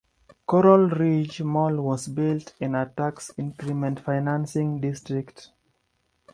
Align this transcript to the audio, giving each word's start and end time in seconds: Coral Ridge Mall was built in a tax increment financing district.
Coral 0.47 0.89
Ridge 0.89 1.43
Mall 1.43 1.75
was 1.75 2.07
built 2.07 2.55
in 2.59 2.73
a 2.73 2.87
tax 2.87 3.29
increment 3.37 3.99
financing 3.99 4.79
district. 4.81 5.51